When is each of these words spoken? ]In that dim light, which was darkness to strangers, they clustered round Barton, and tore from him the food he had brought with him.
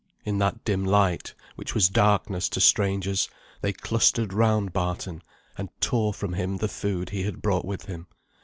]In 0.25 0.39
that 0.39 0.63
dim 0.65 0.83
light, 0.83 1.35
which 1.55 1.75
was 1.75 1.87
darkness 1.87 2.49
to 2.49 2.59
strangers, 2.59 3.29
they 3.61 3.71
clustered 3.71 4.33
round 4.33 4.73
Barton, 4.73 5.21
and 5.59 5.69
tore 5.79 6.11
from 6.11 6.33
him 6.33 6.57
the 6.57 6.67
food 6.67 7.11
he 7.11 7.21
had 7.21 7.39
brought 7.39 7.65
with 7.65 7.85
him. 7.85 8.07